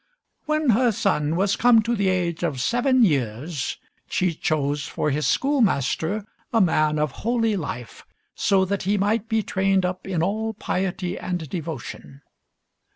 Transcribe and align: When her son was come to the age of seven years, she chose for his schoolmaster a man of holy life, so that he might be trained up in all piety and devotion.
When 0.47 0.71
her 0.71 0.91
son 0.91 1.35
was 1.35 1.55
come 1.55 1.83
to 1.83 1.95
the 1.95 2.07
age 2.07 2.41
of 2.41 2.59
seven 2.59 3.03
years, 3.03 3.77
she 4.09 4.33
chose 4.33 4.87
for 4.87 5.11
his 5.11 5.27
schoolmaster 5.27 6.25
a 6.51 6.59
man 6.59 6.97
of 6.97 7.11
holy 7.21 7.55
life, 7.55 8.03
so 8.33 8.65
that 8.65 8.81
he 8.81 8.97
might 8.97 9.29
be 9.29 9.43
trained 9.43 9.85
up 9.85 10.07
in 10.07 10.23
all 10.23 10.55
piety 10.55 11.19
and 11.19 11.47
devotion. 11.47 12.23